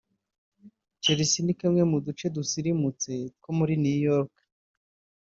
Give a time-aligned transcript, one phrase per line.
[1.03, 3.11] Chelsea ni kamwe mu duce dusirimutse
[3.41, 4.31] two muri New York